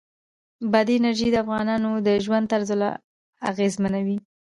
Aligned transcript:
بادي 0.71 0.95
انرژي 0.99 1.27
د 1.31 1.35
افغانانو 1.43 1.91
د 2.05 2.09
ژوند 2.25 2.45
طرز 2.51 2.69
اغېزمنوي. 3.49 4.17